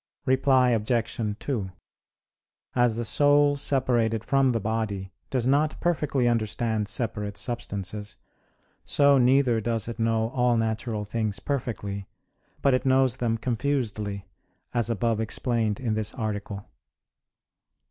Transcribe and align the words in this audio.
Reply 0.25 0.71
Obj. 0.71 1.35
2: 1.37 1.71
As 2.75 2.95
the 2.95 3.05
soul 3.05 3.55
separated 3.55 4.23
from 4.25 4.51
the 4.51 4.59
body 4.59 5.11
does 5.29 5.45
not 5.45 5.79
perfectly 5.79 6.27
understand 6.27 6.87
separate 6.87 7.37
substances, 7.37 8.17
so 8.83 9.19
neither 9.19 9.61
does 9.61 9.87
it 9.87 9.99
know 9.99 10.29
all 10.31 10.57
natural 10.57 11.05
things 11.05 11.39
perfectly; 11.39 12.07
but 12.63 12.73
it 12.73 12.83
knows 12.83 13.17
them 13.17 13.37
confusedly, 13.37 14.25
as 14.73 14.89
above 14.89 15.19
explained 15.19 15.79
in 15.79 15.93
this 15.93 16.15
article. 16.15 16.65